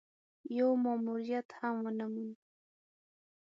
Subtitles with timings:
[0.57, 2.37] يو ماموريت هم ونه موند.